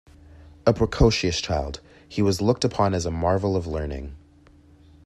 A 0.65 0.73
precocious 0.73 1.39
child, 1.39 1.79
he 2.09 2.23
was 2.23 2.41
looked 2.41 2.65
upon 2.65 2.95
as 2.95 3.05
a 3.05 3.11
marvel 3.11 3.55
of 3.55 3.67
learning. 3.67 4.15